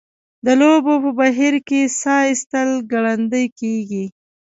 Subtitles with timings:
[0.45, 4.05] د لوبو په بهیر کې ساه ایستل ګړندۍ کیږي.